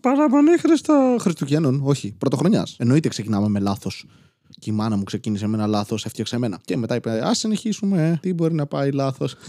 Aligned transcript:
Παραμονή 0.00 0.58
Χριστό. 0.58 1.16
Χριστουγέννων, 1.20 1.80
όχι. 1.84 2.14
Πρωτοχρονιάς. 2.18 2.76
Εννοείται 2.78 3.08
ξεκινάμε 3.08 3.48
με 3.48 3.58
λάθος. 3.58 4.06
Και 4.58 4.70
η 4.70 4.72
μάνα 4.72 4.96
μου 4.96 5.02
ξεκίνησε 5.02 5.46
με 5.46 5.56
ένα 5.56 5.66
λάθος, 5.66 6.04
έφτιαξε 6.04 6.36
εμένα. 6.36 6.60
Και 6.64 6.76
μετά 6.76 6.94
είπε: 6.94 7.26
Α 7.26 7.34
συνεχίσουμε. 7.34 8.18
Τι 8.22 8.34
μπορεί 8.34 8.54
να 8.54 8.66
πάει 8.66 8.90
λάθος. 8.90 9.36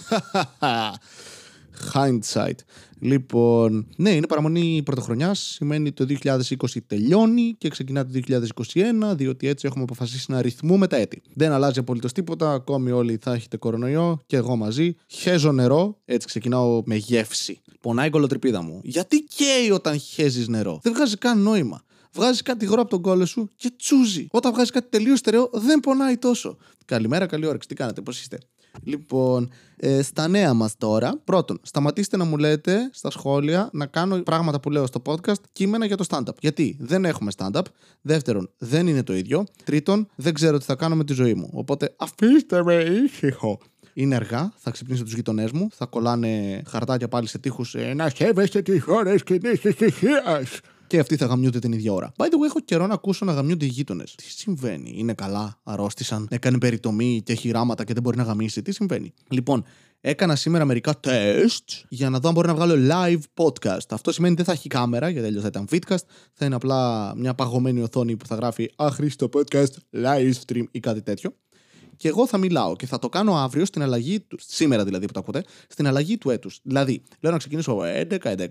Hindsight. 1.93 2.57
Λοιπόν, 3.03 3.87
ναι, 3.97 4.09
είναι 4.09 4.27
παραμονή 4.27 4.81
πρωτοχρονιάς. 4.85 5.39
Σημαίνει 5.39 5.91
το 5.91 6.05
2020 6.23 6.55
τελειώνει 6.87 7.55
και 7.57 7.69
ξεκινά 7.69 8.05
το 8.05 8.11
2021, 8.11 9.15
διότι 9.15 9.47
έτσι 9.47 9.67
έχουμε 9.67 9.83
αποφασίσει 9.83 10.31
να 10.31 10.41
ρυθμούμε 10.41 10.87
τα 10.87 10.95
έτη. 10.95 11.21
Δεν 11.33 11.51
αλλάζει 11.51 11.79
απολύτως 11.79 12.11
τίποτα. 12.11 12.51
Ακόμη 12.51 12.91
όλοι 12.91 13.19
θα 13.21 13.33
έχετε 13.33 13.57
κορονοϊό 13.57 14.19
και 14.25 14.35
εγώ 14.35 14.55
μαζί. 14.55 14.95
Χέζω 15.07 15.51
νερό, 15.51 15.97
έτσι 16.05 16.27
ξεκινάω 16.27 16.81
με 16.85 16.95
γεύση. 16.95 17.61
Πονάει 17.81 18.07
η 18.07 18.09
κολοτρυπίδα 18.09 18.61
μου. 18.61 18.81
Γιατί 18.83 19.19
καίει 19.19 19.71
όταν 19.71 19.99
χέζεις 19.99 20.47
νερό; 20.47 20.79
Δεν 20.83 20.93
βγάζει 20.93 21.17
καν 21.17 21.41
νόημα. 21.41 21.83
Βγάζει 22.13 22.41
κάτι 22.41 22.65
γρό 22.65 22.81
από 22.81 22.89
τον 22.89 23.01
κόλλο 23.01 23.25
σου 23.25 23.49
και 23.55 23.71
τσούζει. 23.77 24.27
Όταν 24.31 24.53
βγάζει 24.53 24.71
κάτι 24.71 24.89
τελείως 24.89 25.19
στερεό, 25.19 25.49
δεν 25.53 25.79
πονάει 25.79 26.17
τόσο. 26.17 26.57
Καλημέρα, 26.85 27.25
καλή 27.25 27.45
όρεξη. 27.45 27.67
Τι 27.67 27.75
κάνετε, 27.75 28.01
πώς 28.01 28.19
είστε; 28.19 28.37
Λοιπόν, 28.83 29.49
ε, 29.77 30.01
στα 30.01 30.27
νέα 30.27 30.53
μας 30.53 30.77
τώρα. 30.77 31.21
Πρώτον, 31.23 31.59
σταματήστε 31.61 32.17
να 32.17 32.23
μου 32.23 32.37
λέτε 32.37 32.89
στα 32.91 33.09
σχόλια 33.11 33.69
να 33.73 33.85
κάνω 33.85 34.17
πράγματα 34.17 34.59
που 34.59 34.69
λέω 34.69 34.85
στο 34.85 35.01
podcast 35.05 35.41
κείμενα 35.51 35.85
για 35.85 35.97
το 35.97 36.05
stand-up. 36.09 36.35
Γιατί 36.39 36.77
δεν 36.79 37.05
έχουμε 37.05 37.31
stand-up. 37.37 37.61
Δεύτερον, 38.01 38.49
δεν 38.57 38.87
είναι 38.87 39.03
το 39.03 39.15
ίδιο. 39.15 39.43
Τρίτον, 39.63 40.07
δεν 40.15 40.33
ξέρω 40.33 40.57
τι 40.57 40.65
θα 40.65 40.75
κάνω 40.75 40.95
με 40.95 41.03
τη 41.03 41.13
ζωή 41.13 41.33
μου. 41.33 41.49
Οπότε 41.53 41.95
αφήστε 41.97 42.63
με 42.63 42.73
ήσυχο. 42.73 43.59
Είναι 43.93 44.15
αργά, 44.15 44.53
θα 44.57 44.71
ξυπνήσω 44.71 45.03
τους 45.03 45.13
γείτονέ 45.13 45.47
μου, 45.53 45.67
θα 45.71 45.85
κολλάνε 45.85 46.61
χαρτάκια 46.67 47.07
πάλι 47.07 47.27
σε 47.27 47.37
τείχους. 47.37 47.75
Ε, 47.75 47.93
να 47.93 48.09
σέβεστε 48.09 48.61
τις 48.61 48.83
ώρες 48.87 49.23
κοινή 49.23 49.49
ησυχίας 49.63 50.59
και 50.87 50.99
αυτοί 50.99 51.15
θα 51.15 51.25
γαμιούνται 51.25 51.59
την 51.59 51.71
ίδια 51.71 51.93
ώρα. 51.93 52.11
By 52.17 52.23
the 52.23 52.25
way, 52.25 52.45
έχω 52.45 52.59
καιρό 52.59 52.87
να 52.87 52.93
ακούσω 52.93 53.25
να 53.25 53.33
γαμιούνται 53.33 53.65
οι 53.65 53.67
γείτονες. 53.67 54.15
Τι 54.15 54.23
συμβαίνει, 54.23 54.93
είναι 54.97 55.13
καλά, 55.13 55.59
αρρώστησαν, 55.63 56.27
έκανε 56.31 56.57
περιτομή 56.57 57.21
και 57.23 57.31
έχει 57.31 57.51
ράματα 57.51 57.83
και 57.83 57.93
δεν 57.93 58.01
μπορεί 58.03 58.17
να 58.17 58.23
γαμίσει; 58.23 58.61
Τι 58.61 58.71
συμβαίνει; 58.71 59.13
Λοιπόν, 59.29 59.63
έκανα 60.01 60.35
σήμερα 60.35 60.65
μερικά 60.65 60.99
τεστ 60.99 61.69
για 61.89 62.09
να 62.09 62.19
δω 62.19 62.27
αν 62.27 62.33
μπορώ 62.33 62.47
να 62.47 62.55
βγάλω 62.55 62.75
live 62.93 63.43
podcast. 63.43 63.89
Αυτό 63.89 64.11
σημαίνει 64.11 64.33
ότι 64.33 64.43
δεν 64.43 64.53
θα 64.53 64.59
έχει 64.59 64.69
κάμερα, 64.69 65.09
γιατί 65.09 65.27
αλλιώς 65.27 65.41
θα 65.41 65.47
ήταν 65.47 65.67
fitcast. 65.71 66.05
Θα 66.33 66.45
είναι 66.45 66.55
απλά 66.55 67.13
μια 67.15 67.33
παγωμένη 67.33 67.81
οθόνη 67.81 68.15
που 68.15 68.25
θα 68.25 68.35
γράφει 68.35 68.71
Αχρήστο 68.75 69.29
podcast, 69.33 69.71
live 69.91 70.33
stream 70.45 70.63
ή 70.71 70.79
κάτι 70.79 71.01
τέτοιο 71.01 71.35
και 72.03 72.09
εγώ 72.09 72.27
θα 72.27 72.37
μιλάω 72.37 72.75
και 72.75 72.85
θα 72.85 72.99
το 72.99 73.09
κάνω 73.09 73.35
αύριο 73.35 73.65
στην 73.65 73.81
αλλαγή 73.81 74.19
του. 74.19 74.37
Σήμερα 74.41 74.83
δηλαδή 74.83 75.05
που 75.05 75.13
το 75.13 75.19
ακούτε, 75.19 75.43
στην 75.67 75.87
αλλαγή 75.87 76.17
του 76.17 76.29
έτους. 76.29 76.59
Δηλαδή, 76.63 77.01
λέω 77.19 77.31
να 77.31 77.37
ξεκινήσω 77.37 77.79
11, 78.09 78.17
11.30 78.21 78.47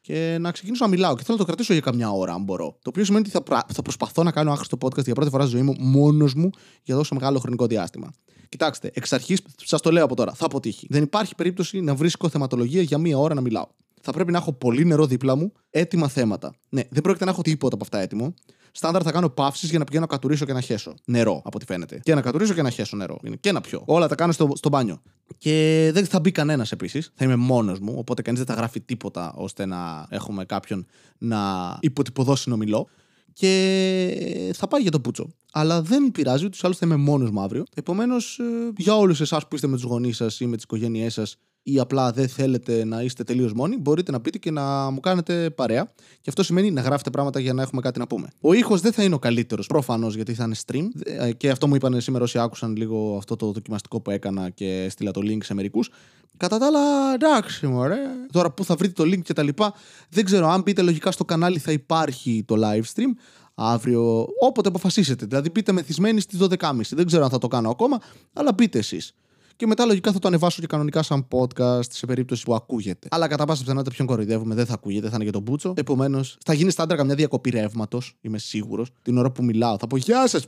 και 0.00 0.36
να 0.40 0.50
ξεκινήσω 0.50 0.84
να 0.84 0.90
μιλάω 0.90 1.14
και 1.14 1.22
θέλω 1.22 1.36
να 1.38 1.44
το 1.44 1.44
κρατήσω 1.44 1.72
για 1.72 1.82
καμιά 1.82 2.10
ώρα, 2.10 2.32
αν 2.32 2.42
μπορώ. 2.42 2.76
Το 2.82 2.88
οποίο 2.88 3.04
σημαίνει 3.04 3.28
ότι 3.28 3.44
θα, 3.44 3.64
θα 3.74 3.82
προσπαθώ 3.82 4.22
να 4.22 4.30
κάνω 4.30 4.52
άχρηστο 4.52 4.76
podcast 4.80 5.04
για 5.04 5.14
πρώτη 5.14 5.30
φορά 5.30 5.42
στη 5.42 5.52
ζωή 5.52 5.62
μου 5.62 5.74
μόνος 5.78 6.34
μου 6.34 6.50
για 6.82 6.94
τόσο 6.94 7.14
μεγάλο 7.14 7.38
χρονικό 7.38 7.66
διάστημα. 7.66 8.12
Κοιτάξτε, 8.48 8.90
εξ 8.94 9.12
αρχής, 9.12 9.40
σας 9.64 9.80
το 9.80 9.92
λέω 9.92 10.04
από 10.04 10.16
τώρα, 10.16 10.32
θα 10.32 10.44
αποτύχει. 10.44 10.86
Δεν 10.90 11.02
υπάρχει 11.02 11.34
περίπτωση 11.34 11.80
να 11.80 11.94
βρίσκω 11.94 12.28
θεματολογία 12.28 12.82
για 12.82 12.98
μία 12.98 13.18
ώρα 13.18 13.34
να 13.34 13.40
μιλάω. 13.40 13.66
Θα 14.00 14.12
πρέπει 14.12 14.32
να 14.32 14.38
έχω 14.38 14.52
πολύ 14.52 14.84
νερό 14.84 15.06
δίπλα 15.06 15.36
μου, 15.36 15.52
έτοιμα 15.70 16.08
θέματα. 16.08 16.54
Ναι, 16.68 16.82
δεν 16.90 17.02
πρόκειται 17.02 17.24
να 17.24 17.30
έχω 17.30 17.42
τίποτα 17.42 17.74
από 17.74 17.84
αυτά 17.84 17.98
έτοιμο. 17.98 18.34
Στάνταρ 18.76 19.02
θα 19.04 19.12
κάνω 19.12 19.28
παύσεις 19.28 19.70
για 19.70 19.78
να 19.78 19.84
πηγαίνω 19.84 20.06
να 20.08 20.10
κατουρίσω 20.10 20.44
και 20.44 20.52
να 20.52 20.60
χέσω. 20.60 20.94
Νερό, 21.04 21.42
από 21.44 21.50
ό,τι 21.54 21.64
φαίνεται. 21.64 22.00
Και 22.02 22.14
να 22.14 22.20
κατουρίσω 22.20 22.54
και 22.54 22.62
να 22.62 22.70
χέσω 22.70 22.96
νερό. 22.96 23.18
Και 23.40 23.52
να 23.52 23.60
πιω. 23.60 23.82
Όλα 23.86 24.08
τα 24.08 24.14
κάνω 24.14 24.32
στο, 24.32 24.50
στο 24.54 24.68
μπάνιο. 24.68 25.02
Και 25.38 25.90
δεν 25.92 26.06
θα 26.06 26.20
μπει 26.20 26.30
κανένας 26.30 26.72
επίσης. 26.72 27.12
Θα 27.14 27.24
είμαι 27.24 27.36
μόνος 27.36 27.78
μου. 27.78 27.94
Οπότε 27.96 28.22
κανείς 28.22 28.40
δεν 28.40 28.54
θα 28.54 28.60
γράφει 28.60 28.80
τίποτα 28.80 29.32
ώστε 29.36 29.66
να 29.66 30.06
έχουμε 30.08 30.44
κάποιον 30.44 30.86
να 31.18 31.38
υποτυπωδώ 31.80 32.36
συνομιλώ 32.36 32.88
και 33.32 34.52
θα 34.56 34.68
πάει 34.68 34.82
για 34.82 34.90
το 34.90 35.00
πούτσο. 35.00 35.34
Αλλά 35.52 35.82
δεν 35.82 36.10
πειράζει, 36.10 36.48
του 36.48 36.58
άλλου 36.62 36.74
θα 36.74 36.86
είμαι 36.86 36.96
μόνος 36.96 37.30
μου 37.30 37.40
αύριο. 37.40 37.64
Επομένως, 37.74 38.38
ε, 38.38 38.72
για 38.76 38.96
όλους 38.96 39.20
εσάς 39.20 39.48
που 39.48 39.54
είστε 39.54 39.66
με 39.66 39.74
τους 39.74 39.84
γονείς 39.84 40.16
σας 40.16 40.40
ή 40.40 40.46
με 40.46 40.54
τις 40.54 40.64
οικογένειές 40.64 41.12
σας 41.12 41.36
ή 41.66 41.78
απλά 41.78 42.12
δεν 42.12 42.28
θέλετε 42.28 42.84
να 42.84 43.02
είστε 43.02 43.24
τελείως 43.24 43.52
μόνοι, 43.52 43.76
μπορείτε 43.76 44.12
να 44.12 44.20
πείτε 44.20 44.38
και 44.38 44.50
να 44.50 44.90
μου 44.90 45.00
κάνετε 45.00 45.50
παρέα. 45.50 45.92
Και 46.20 46.28
αυτό 46.28 46.42
σημαίνει 46.42 46.70
να 46.70 46.80
γράφετε 46.80 47.10
πράγματα 47.10 47.40
για 47.40 47.52
να 47.52 47.62
έχουμε 47.62 47.80
κάτι 47.80 47.98
να 47.98 48.06
πούμε. 48.06 48.28
Ο 48.40 48.52
ήχος 48.52 48.80
δεν 48.80 48.92
θα 48.92 49.02
είναι 49.02 49.14
ο 49.14 49.18
καλύτερος, 49.18 49.66
προφανώς, 49.66 50.14
γιατί 50.14 50.34
θα 50.34 50.44
είναι 50.44 50.54
stream. 50.66 50.88
Ε, 51.04 51.32
και 51.32 51.50
αυτό 51.50 51.66
μου 51.66 51.74
είπαν 51.74 52.00
σήμερα 52.00 52.24
όσοι 52.24 52.38
άκουσαν 52.38 52.76
λίγο 52.76 53.16
αυτό 53.16 53.36
το 53.36 53.52
δοκιμαστικό 53.52 54.00
που 54.00 54.10
έκανα 54.10 54.50
και 54.50 54.86
στείλα 54.90 55.10
το 55.10 55.20
link 55.24 55.38
σε 55.42 55.54
μερικούς. 55.54 55.90
Κατά 56.36 56.58
τα 56.58 56.66
άλλα, 56.66 57.14
εντάξει, 57.14 57.66
μωρέ. 57.66 57.96
Τώρα 58.32 58.50
που 58.50 58.64
θα 58.64 58.74
βρείτε 58.74 59.02
το 59.02 59.10
link 59.10 59.22
και 59.22 59.32
τα 59.32 59.42
λοιπά, 59.42 59.74
δεν 60.10 60.24
ξέρω. 60.24 60.48
Αν 60.48 60.62
μπείτε 60.62 60.82
λογικά 60.82 61.10
στο 61.10 61.24
κανάλι 61.24 61.58
θα 61.58 61.72
υπάρχει 61.72 62.44
το 62.46 62.54
live 62.58 62.82
stream 62.94 63.10
αύριο, 63.54 64.26
όποτε 64.40 64.68
αποφασίσετε. 64.68 65.26
Δηλαδή, 65.26 65.50
μπείτε 65.50 65.72
μεθυσμένοι 65.72 66.20
στις 66.20 66.38
12.30. 66.40 66.80
Δεν 66.90 67.06
ξέρω 67.06 67.24
αν 67.24 67.30
θα 67.30 67.38
το 67.38 67.48
κάνω 67.48 67.70
ακόμα, 67.70 68.00
αλλά 68.32 68.52
μπείτε 68.52 68.78
εσείς 68.78 69.14
και 69.56 69.66
μετά 69.66 69.84
λογικά 69.84 70.12
θα 70.12 70.18
το 70.18 70.28
ανεβάσω 70.28 70.60
και 70.60 70.66
κανονικά 70.66 71.02
σαν 71.02 71.28
podcast 71.30 71.90
σε 71.90 72.06
περίπτωση 72.06 72.44
που 72.44 72.54
ακούγεται. 72.54 73.08
Αλλά 73.10 73.26
κατά 73.26 73.44
πάσα 73.44 73.62
πιθανότητα 73.62 73.94
ποιον 73.94 74.06
κοροϊδεύουμε, 74.06 74.54
δεν 74.54 74.66
θα 74.66 74.74
ακούγεται, 74.74 75.08
θα 75.08 75.12
είναι 75.14 75.22
για 75.22 75.32
τον 75.32 75.42
Μπούτσο. 75.42 75.74
Επομένως, 75.76 76.38
θα 76.44 76.52
γίνει 76.52 76.70
στάνταρ 76.70 76.96
καμιά 76.96 77.14
διακοπή 77.14 77.50
ρεύματος, 77.50 78.16
είμαι 78.20 78.38
σίγουρος. 78.38 78.90
Την 79.02 79.18
ώρα 79.18 79.30
που 79.30 79.44
μιλάω, 79.44 79.78
θα 79.78 79.86
πω 79.86 79.96
Γεια 79.96 80.28
σας! 80.28 80.46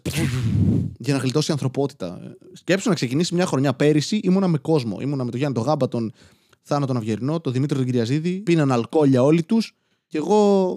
για 0.99 1.15
να 1.15 1.21
γλιτώσει 1.21 1.51
η 1.51 1.53
ανθρωπότητα. 1.53 2.21
Σκέψου 2.53 2.89
να 2.89 2.95
ξεκινήσει 2.95 3.35
μια 3.35 3.47
χρονιά 3.47 3.75
πέρυσι, 3.75 4.17
ήμουνα 4.17 4.49
με 4.49 4.59
κόσμο. 4.59 4.97
Ήμουνα 5.01 5.25
με 5.25 5.31
τον 5.31 5.39
Γιάννη 5.39 5.57
τον 5.57 5.65
Γάμπα, 5.65 5.89
τον 5.89 6.13
Θάνο 6.63 6.87
τον 6.87 6.97
Αυγερινό, 6.97 7.41
τον 7.41 7.53
Δημήτρη 7.53 7.77
τον 7.77 7.87
Κυριαζίδη. 7.87 8.31
Πίναν 8.31 8.73
αλκοόλια 8.73 9.23
όλοι 9.23 9.43
τους. 9.43 9.77
Και 10.09 10.19
εγώ 10.19 10.77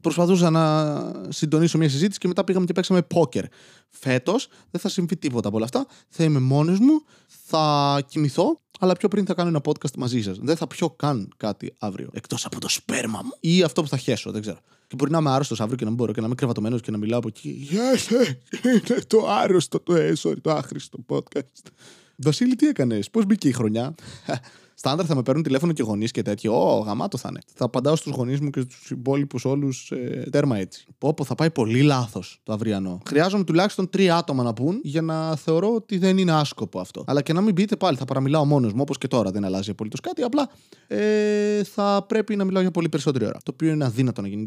προσπαθούσα 0.00 0.50
να 0.50 0.94
συντονίσω 1.28 1.78
μια 1.78 1.88
συζήτηση 1.88 2.18
και 2.18 2.28
μετά 2.28 2.44
πήγαμε 2.44 2.66
και 2.66 2.72
παίξαμε 2.72 3.02
πόκερ. 3.02 3.44
Φέτος 3.88 4.48
δεν 4.70 4.80
θα 4.80 4.88
συμβεί 4.88 5.16
τίποτα 5.16 5.48
από 5.48 5.56
όλα 5.56 5.64
αυτά. 5.64 5.86
Θα 6.08 6.24
είμαι 6.24 6.38
μόνος 6.38 6.78
μου, 6.78 7.02
θα 7.50 8.02
κοιμηθώ, 8.08 8.60
αλλά 8.80 8.92
πιο 8.92 9.08
πριν 9.08 9.26
θα 9.26 9.34
κάνω 9.34 9.48
ένα 9.48 9.60
podcast 9.64 9.96
μαζί 9.96 10.22
σας. 10.22 10.38
Δεν 10.42 10.56
θα 10.56 10.66
πιω 10.66 10.90
καν 10.90 11.32
κάτι 11.36 11.74
αύριο. 11.78 12.08
Εκτός 12.12 12.44
από 12.44 12.60
το 12.60 12.68
σπέρμα 12.68 13.20
μου. 13.24 13.30
Ή 13.40 13.62
αυτό 13.62 13.82
που 13.82 13.88
θα 13.88 13.96
χέσω, 13.96 14.30
δεν 14.30 14.40
ξέρω. 14.40 14.58
Και 14.86 14.96
μπορεί 14.96 15.10
να 15.10 15.18
είμαι 15.18 15.30
άρρωστος 15.30 15.60
αύριο 15.60 15.76
και 15.76 15.84
να 15.84 15.90
μην 15.90 15.98
μπορώ 15.98 16.12
και 16.12 16.20
να 16.20 16.26
είμαι 16.26 16.34
κρεβατωμένος 16.34 16.80
και 16.80 16.90
να 16.90 16.98
μιλάω 16.98 17.18
από 17.18 17.28
εκεί. 17.28 17.48
Γεια 17.48 17.90
είναι 18.64 19.00
το 19.06 19.26
άρρωστο, 19.28 19.80
το 19.80 19.94
έσωρι, 19.94 20.40
το 20.40 20.50
άχρηστο 20.50 20.98
podcast. 21.08 21.70
Βασίλη, 22.16 22.56
τι 22.56 22.66
έκανες, 22.66 23.10
πώς 23.10 23.26
μπήκε 23.26 23.48
η 23.48 23.52
χρονιά; 23.52 23.94
Στάνταρ 24.82 25.06
θα 25.08 25.14
με 25.14 25.22
παίρνουν 25.22 25.42
τηλέφωνο 25.42 25.72
και 25.72 25.82
γονείς 25.82 26.10
και 26.10 26.22
τέτοιο. 26.22 26.76
Ω, 26.76 26.78
γαμάτο 26.78 27.18
θα 27.18 27.28
είναι. 27.30 27.40
Θα 27.54 27.64
απαντάω 27.64 27.96
στους 27.96 28.12
γονείς 28.12 28.40
μου 28.40 28.50
και 28.50 28.60
στους 28.60 28.90
υπόλοιπους 28.90 29.44
όλους 29.44 29.90
ε, 29.90 30.28
τέρμα 30.30 30.58
έτσι. 30.58 30.86
Πω, 30.98 31.14
πω, 31.14 31.24
θα 31.24 31.34
πάει 31.34 31.50
πολύ 31.50 31.82
λάθος 31.82 32.40
το 32.42 32.52
αυριανό. 32.52 33.00
Χρειάζομαι 33.06 33.44
τουλάχιστον 33.44 33.90
τρία 33.90 34.16
άτομα 34.16 34.42
να 34.42 34.52
πούν 34.52 34.80
για 34.82 35.02
να 35.02 35.36
θεωρώ 35.36 35.74
ότι 35.74 35.98
δεν 35.98 36.18
είναι 36.18 36.32
άσκοπο 36.32 36.80
αυτό. 36.80 37.04
Αλλά 37.06 37.22
και 37.22 37.32
να 37.32 37.40
μην 37.40 37.54
πείτε 37.54 37.76
πάλι, 37.76 37.96
θα 37.96 38.04
παραμιλάω 38.04 38.44
μόνος 38.44 38.72
μου 38.72 38.78
όπως 38.80 38.98
και 38.98 39.08
τώρα. 39.08 39.30
Δεν 39.30 39.44
αλλάζει 39.44 39.70
απολύτως 39.70 40.00
κάτι. 40.00 40.22
Απλά 40.22 40.50
ε, 40.86 41.64
θα 41.64 42.04
πρέπει 42.08 42.36
να 42.36 42.44
μιλάω 42.44 42.62
για 42.62 42.70
πολύ 42.70 42.88
περισσότερη 42.88 43.24
ώρα. 43.24 43.38
Το 43.42 43.50
οποίο 43.52 43.70
είναι 43.72 43.84
αδύνατο 43.84 44.22
να 44.22 44.28
γίνει. 44.28 44.46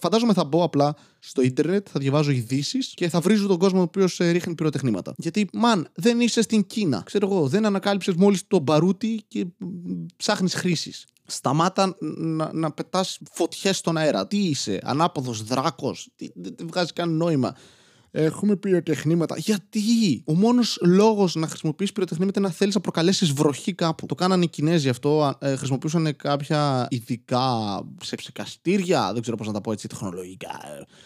Φαντάζομαι 0.00 0.32
θα 0.32 0.44
μπω 0.44 0.64
απλά 0.64 0.94
στο 1.18 1.42
ίντερνετ, 1.42 1.86
θα 1.90 2.00
διαβάζω 2.00 2.30
ειδήσεις 2.30 2.92
και 2.94 3.08
θα 3.08 3.20
βρίζω 3.20 3.46
τον 3.46 3.58
κόσμο 3.58 3.78
ο 3.78 3.82
οποίος 3.82 4.20
ε, 4.20 4.30
ρίχνει 4.30 4.54
πυροτεχνήματα. 4.54 5.14
Γιατί, 5.16 5.48
μαν, 5.52 5.88
δεν 5.94 6.20
είσαι 6.20 6.42
στην 6.42 6.66
Κίνα. 6.66 7.02
Ξέρω 7.04 7.28
εγώ, 7.30 7.48
δεν 7.48 7.66
ανακάλυψες 7.66 8.14
μόλις 8.14 8.46
το 8.46 8.58
μπαρούτι 8.58 9.22
και 9.28 9.46
ψάχνεις 10.16 10.54
χρήσεις. 10.54 11.06
Σταμάτα 11.26 11.96
να, 12.00 12.52
να 12.52 12.72
πετάς 12.72 13.18
φωτιές 13.32 13.76
στον 13.76 13.96
αέρα. 13.96 14.26
Τι 14.26 14.48
είσαι, 14.48 14.80
ανάποδος 14.82 15.42
δράκος. 15.42 16.08
Δεν 16.34 16.54
βγάζει 16.60 16.92
καν 16.92 17.16
νόημα. 17.16 17.56
Έχουμε 18.14 18.56
πυροτεχνήματα. 18.56 19.36
Γιατί; 19.38 20.22
Ο 20.24 20.34
μόνος 20.34 20.78
λόγος 20.82 21.34
να 21.34 21.46
χρησιμοποιήσει 21.46 21.92
πυροτεχνήματα 21.92 22.38
είναι 22.38 22.48
να 22.48 22.54
θέλεις 22.54 22.74
να 22.74 22.80
προκαλέσεις 22.80 23.32
βροχή 23.32 23.72
κάπου. 23.72 24.06
Το 24.06 24.14
κάνανε 24.14 24.44
οι 24.44 24.48
Κινέζοι 24.48 24.88
αυτό. 24.88 25.34
Ε, 25.38 25.56
χρησιμοποιούσαν 25.56 26.16
κάποια 26.16 26.86
ειδικά 26.90 27.48
σε 28.02 28.16
ψεκαστήρια. 28.16 29.12
Δεν 29.12 29.22
ξέρω 29.22 29.36
πώς 29.36 29.46
να 29.46 29.52
τα 29.52 29.60
πω 29.60 29.72
έτσι 29.72 29.88
τεχνολογικά. 29.88 30.60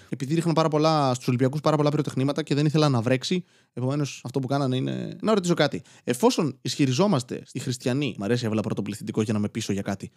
Επειδή 0.09 0.35
ρίχναν 0.35 0.55
πάρα 0.55 0.69
πολλά 0.69 1.15
στους 1.15 1.29
Ολυμπιακούς 1.29 1.61
πάρα 1.61 1.77
πολλά 1.77 1.91
πυροτεχνήματα 1.91 2.43
και 2.43 2.55
δεν 2.55 2.67
ήθελαν 2.67 2.93
να 2.93 3.01
βρέξει. 3.01 3.45
Επομένως, 3.73 4.21
αυτό 4.25 4.39
που 4.39 4.47
κάνανε 4.47 4.77
είναι. 4.77 5.17
Να 5.23 5.35
ρωτήσω 5.35 5.55
κάτι. 5.55 5.83
Εφόσον 6.05 6.59
ισχυριζόμαστε 6.63 7.43
οι 7.53 7.59
χριστιανοί, 7.59 8.15
μ' 8.19 8.23
αρέσει 8.23 8.45
έβαλα 8.45 8.61
πρώτο 8.61 8.83
πληθυντικό 8.83 9.23
για 9.23 9.33
να 9.33 9.39
με 9.39 9.49
πείσω 9.49 9.73
για 9.73 9.83
κάτι, 9.83 10.11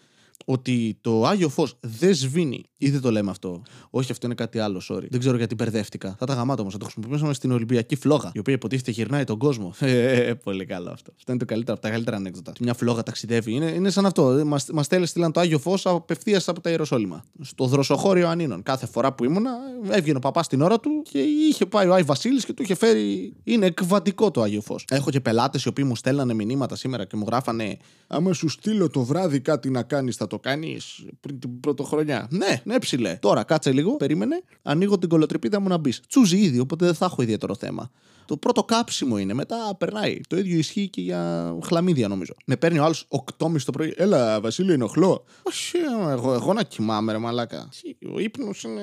ότι 0.45 0.97
το 1.01 1.25
άγιο 1.25 1.49
φως 1.49 1.77
δεν 1.79 2.15
σβήνει 2.15 2.63
Ή 2.77 2.89
δεν 2.89 3.01
το 3.01 3.11
λέμε 3.11 3.29
αυτό; 3.31 3.61
Όχι, 3.89 4.11
αυτό 4.11 4.25
είναι 4.25 4.35
κάτι 4.35 4.59
άλλο, 4.59 4.81
sorry. 4.89 5.09
Δεν 5.09 5.19
ξέρω 5.19 5.37
γιατί 5.37 5.55
μπερδεύτηκα. 5.55 6.15
Θα 6.19 6.25
τα 6.25 6.33
γαμάτω 6.33 6.61
όμως. 6.61 6.75
Θα 6.79 6.85
το 6.85 6.91
χρησιμοποιήσουμε 6.91 7.33
στην 7.33 7.51
Ολυμπιακή 7.51 7.95
φλόγα, 7.95 8.31
η 8.33 8.39
οποία 8.39 8.53
υποτίθεται 8.53 8.91
γυρνάει 8.91 9.23
τον 9.23 9.37
κόσμο. 9.37 9.73
Ε, 10.09 10.33
πολύ 10.33 10.65
καλό 10.65 10.89
αυτό. 10.89 11.11
Αυτό 11.17 11.31
είναι 11.31 11.39
το 11.39 11.45
καλύτερο 11.45 11.73
από 11.73 11.81
τα 11.81 11.89
καλύτερα 11.89 12.17
ανέκδοτα. 12.17 12.53
Μια 12.59 12.73
φλόγα 12.73 13.03
ταξιδεύει. 13.03 13.53
Είναι, 13.53 13.65
είναι 13.65 13.89
σαν 13.89 14.05
αυτό. 14.05 14.41
Μας 14.45 14.65
μας 14.73 14.85
στείλαν 14.85 15.31
το 15.31 15.39
Άγιο 15.39 15.59
Φως 15.59 15.85
απευθείας 15.85 16.47
από 16.47 16.61
τα 16.61 16.69
Ιεροσόλυμα. 16.69 17.23
Στο 17.41 17.65
δροσοχώριο 17.65 18.27
Ανίνων. 18.27 18.63
Κάθε 18.63 18.85
φορά 18.85 19.13
που 19.13 19.23
ήμουνα, 19.23 19.51
έβγαινε 19.89 20.17
ο 20.17 20.19
παπάς 20.19 20.45
στην 20.45 20.61
ώρα 20.61 20.79
του 20.79 21.01
και 21.11 21.19
είχε 21.19 21.65
πάει 21.65 21.87
ο 21.87 21.93
Άι 21.93 22.03
Βασίλης 22.03 22.45
και 22.45 22.53
του 22.53 22.63
είχε 22.63 22.75
φέρει. 22.75 23.33
Είναι 23.43 23.65
εκβατικό 23.65 24.31
το 24.31 24.41
Άγιο 24.41 24.61
Φως. 24.61 24.85
Έχω 24.89 25.09
και 25.09 25.19
πελάτες 25.19 25.63
οι 25.63 25.67
οποίοι 25.67 25.83
μου 25.87 25.95
στέλνανε 25.95 26.33
μηνύματα 26.33 26.75
σήμερα 26.75 27.05
και 27.05 27.15
μου 27.15 27.23
γράφανε 27.27 27.77
Άμα 28.11 28.33
σου 28.33 28.49
στείλω 28.49 28.89
το 28.89 29.03
βράδυ 29.03 29.39
κάτι 29.39 29.69
να 29.69 29.83
κάνεις, 29.83 30.15
θα 30.15 30.27
το 30.27 30.39
κάνεις 30.39 31.05
πριν 31.19 31.39
την 31.39 31.59
πρωτοχρονιά. 31.59 32.27
Ναι, 32.31 32.61
ναι, 32.63 32.79
ψηλέ. 32.79 33.17
Τώρα 33.21 33.43
κάτσε 33.43 33.71
λίγο, 33.71 33.95
περίμενε. 33.95 34.43
Ανοίγω 34.61 34.97
την 34.97 35.09
κολοτρυπίδα 35.09 35.59
μου 35.59 35.67
να 35.67 35.77
μπεις. 35.77 36.01
Τσούζει 36.07 36.37
ήδη, 36.37 36.59
οπότε 36.69 36.85
δεν 36.85 36.93
θα 36.93 37.05
έχω 37.05 37.21
ιδιαίτερο 37.21 37.55
θέμα. 37.55 37.91
Το 38.29 38.37
πρώτο 38.37 38.63
κάψιμο 38.63 39.17
είναι, 39.17 39.33
μετά 39.33 39.75
περνάει. 39.77 40.21
Το 40.27 40.37
ίδιο 40.37 40.57
ισχύει 40.57 40.87
και 40.87 41.01
για 41.01 41.55
χλαμίδια 41.63 42.07
νομίζω. 42.07 42.33
Με 42.45 42.55
παίρνει 42.55 42.79
ο 42.79 42.83
άλλος 42.83 43.07
8.30 43.37 43.61
το 43.65 43.71
πρωί. 43.71 43.93
Έλα, 43.97 44.39
Βασίλειο, 44.41 44.73
ενοχλώ. 44.73 45.25
Όχι, 45.43 45.77
εγώ, 46.09 46.33
εγώ 46.33 46.53
να 46.53 46.63
κοιμάμαι, 46.63 47.11
ρε 47.11 47.17
μαλάκα. 47.17 47.69
Ο 48.13 48.19
ύπνος 48.19 48.63
είναι. 48.63 48.81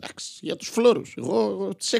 Εντάξει, 0.00 0.32
για 0.40 0.56
τους 0.56 0.68
φλόρους. 0.68 1.14
Εγώ 1.16 1.68
τις 1.78 1.94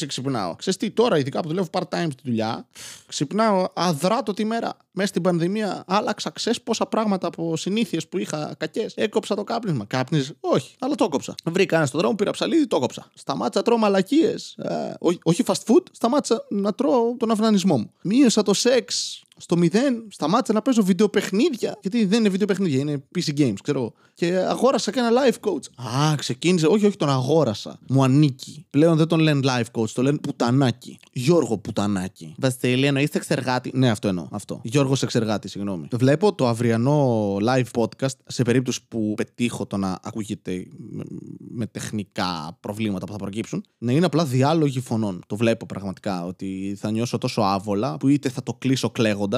6.30 0.00 0.06
ξυπνάω. 0.06 0.54
Ξέρετε 0.54 0.86
τι, 0.86 0.92
τώρα 0.92 1.18
ειδικά 1.18 1.40
που 1.40 1.48
δουλεύω 1.48 1.68
part-time 1.72 2.08
στη 2.10 2.22
δουλειά, 2.24 2.66
ξυπνάω 3.06 3.66
αδράτο 3.74 4.32
τη 4.32 4.44
μέρα. 4.44 4.76
Μέσα 4.94 5.08
στην 5.08 5.22
πανδημία 5.22 5.84
άλλαξα, 5.86 6.30
ξέρεις 6.30 6.62
πόσα 6.62 6.86
πράγματα 6.86 7.26
από 7.26 7.56
συνήθειες 7.56 8.08
που 8.08 8.18
είχα 8.18 8.54
κακές. 8.58 8.94
Έκοψα 8.94 9.34
το 9.34 9.44
κάπνισμα. 9.44 9.84
Κάπνιζε, 9.84 10.36
όχι, 10.40 10.74
αλλά 10.78 10.94
το 10.94 11.04
έκοψα. 11.04 11.34
Βρήκα 11.44 11.76
ένα 11.76 11.86
στον 11.86 12.00
δρόμο, 12.00 12.14
πήρα 12.14 12.30
ψαλίδι, 12.30 12.66
το 12.66 12.76
έκοψα. 12.76 13.10
Σταμάτησα 13.14 13.62
τρώω 13.62 13.78
μαλακίες. 13.78 14.54
Ε, 14.58 14.94
όχι 15.22 15.42
fast 15.46 15.52
food, 15.66 15.82
σταμάτησα 15.92 16.44
να 16.48 16.72
τρώω 16.72 17.16
τον 17.16 17.30
αυνανισμό 17.30 17.76
μου. 17.76 17.92
Μείωσα 18.02 18.42
το 18.42 18.54
σεξ 18.54 19.22
στο 19.42 19.56
0 19.60 19.66
σταμάτησα 20.08 20.52
να 20.52 20.62
παίζω 20.62 20.82
βιντεοπαιχνίδια. 20.82 21.78
Γιατί 21.80 22.04
δεν 22.04 22.20
είναι 22.20 22.28
βιντεοπαιχνίδια, 22.28 22.78
είναι 22.78 23.02
PC 23.14 23.38
games, 23.38 23.54
ξέρω. 23.62 23.92
Και 24.14 24.36
αγόρασα 24.36 24.92
και 24.92 24.98
ένα 24.98 25.10
life 25.10 25.48
coach. 25.48 25.86
Α, 26.10 26.14
ξεκίνησε. 26.16 26.66
Όχι, 26.66 26.86
όχι, 26.86 26.96
τον 26.96 27.08
αγόρασα. 27.08 27.78
Μου 27.88 28.04
ανήκει. 28.04 28.66
Πλέον 28.70 28.96
δεν 28.96 29.06
τον 29.06 29.20
λένε 29.20 29.40
life 29.44 29.80
coach, 29.80 29.88
το 29.88 30.02
λένε 30.02 30.18
πουτανάκι. 30.18 30.98
Γιώργο 31.12 31.58
Πουτανάκι. 31.58 32.34
Βασίλη, 32.38 32.86
εννοεί 32.86 33.08
εξεργάτη. 33.12 33.70
Ναι, 33.74 33.90
αυτό 33.90 34.08
εννοώ. 34.08 34.26
Αυτό. 34.30 34.60
Γιώργος 34.62 35.02
Εξεργάτη, 35.02 35.48
συγγνώμη. 35.48 35.88
Βλέπω 35.92 36.34
το 36.34 36.46
αυριανό 36.48 37.36
live 37.36 37.80
podcast 37.80 38.16
σε 38.26 38.42
περίπτωση 38.42 38.80
που 38.88 39.14
πετύχω 39.16 39.66
το 39.66 39.76
να 39.76 39.98
ακούγεται 40.02 40.66
με, 40.90 41.04
με 41.38 41.66
τεχνικά 41.66 42.56
προβλήματα 42.60 43.06
που 43.06 43.12
θα 43.12 43.18
προκύψουν. 43.18 43.64
Να 43.78 43.92
είναι 43.92 44.06
απλά 44.06 44.24
διάλογοι 44.24 44.80
φωνών. 44.80 45.22
Το 45.26 45.36
βλέπω 45.36 45.66
πραγματικά 45.66 46.24
ότι 46.26 46.76
θα 46.78 46.90
νιώσω 46.90 47.18
τόσο 47.18 47.40
άβολα 47.40 47.96
που 47.96 48.08
είτε 48.08 48.28
θα 48.28 48.42
το 48.42 48.54
κλείσω 48.54 48.90
κλαίγοντας 48.90 49.31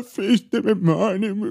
Αφήστε 0.00 0.60
με 0.62 0.74
μόνη 0.74 1.32
μου. 1.32 1.46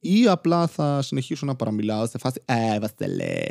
Ή 0.00 0.28
απλά 0.28 0.66
θα 0.66 1.02
συνεχίσω 1.02 1.46
να 1.46 1.54
παραμιλάω 1.54 2.06
σε 2.06 2.18
φάση 2.18 2.42
Ε, 2.44 2.78
Βασιλέ, 2.78 3.42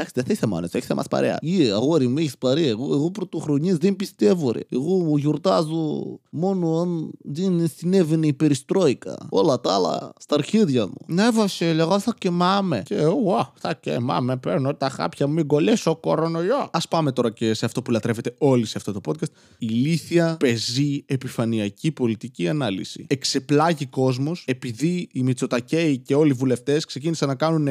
Εντάξει, 0.00 0.12
δεν 0.16 0.24
θα 0.24 0.32
είσαι 0.32 0.46
μόνος, 0.46 0.72
έχει 0.72 0.86
θέμα 0.86 1.02
παρέα. 1.10 1.38
Ή 1.40 1.70
αγόρι 1.70 2.08
μου, 2.08 2.18
έχεις 2.18 2.38
παρέα. 2.38 2.68
Εγώ, 2.68 2.94
εγώ 2.94 3.10
πρωτοχρονιές 3.10 3.76
δεν 3.76 3.96
πιστεύω, 3.96 4.52
ρε. 4.52 4.60
Εγώ 4.68 5.18
γιορτάζω 5.18 6.18
μόνο 6.30 6.80
αν 6.80 7.10
δεν 7.18 7.70
συνέβαινε 7.76 8.26
η 8.26 8.32
περιστρόικα. 8.32 9.16
Όλα 9.28 9.60
τα 9.60 9.74
άλλα 9.74 10.12
στα 10.18 10.34
αρχίδια 10.34 10.86
μου. 10.86 10.96
Ναι, 11.06 11.30
Βασίλη, 11.30 11.80
εγώ 11.80 11.98
θα 11.98 12.14
κοιμάμαι. 12.18 12.82
Και 12.84 12.94
εγώ 12.94 13.52
θα 13.58 13.74
κοιμάμαι. 13.74 14.36
Παίρνω 14.36 14.74
τα 14.74 14.88
χάπια 14.88 15.26
μου, 15.26 15.32
μην 15.32 15.46
κολλήσω 15.46 15.96
κορονοϊό. 15.96 16.68
Α 16.70 16.88
πάμε 16.88 17.12
τώρα 17.12 17.30
και 17.30 17.54
σε 17.54 17.64
αυτό 17.64 17.82
που 17.82 17.90
λατρεύετε 17.90 18.34
όλοι 18.38 18.66
σε 18.66 18.78
αυτό 18.78 18.92
το 18.92 19.00
podcast. 19.08 19.30
Ηλίθια, 19.58 20.36
πεζή, 20.38 21.04
επιφανειακή 21.06 21.92
πολιτική 21.92 22.48
ανάλυση. 22.48 23.06
Εξεπλάγη 23.08 23.86
κόσμος 23.86 24.44
επειδή 24.46 25.08
οι 25.12 25.22
Μητσοτακέοι 25.22 25.98
και 25.98 26.14
όλοι 26.14 26.30
οι 26.30 26.34
βουλευτές 26.34 26.84
ξεκίνησαν 26.84 27.28
να 27.28 27.34
κάνουν 27.34 27.68